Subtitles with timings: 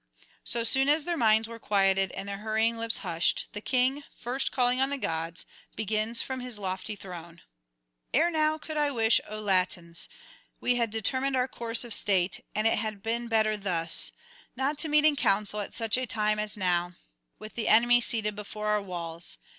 [0.43, 4.51] So soon as their minds were quieted, and their hurrying lips hushed, the king, first
[4.51, 7.43] calling on the gods, begins from his lofty throne:
[8.11, 10.09] [302 336]'Ere now could I wish, O Latins,
[10.59, 14.11] we had determined our course of state, and it had been better thus;
[14.55, 16.93] not to meet in council at such a time as now,
[17.37, 19.37] with the enemy seated before our walls.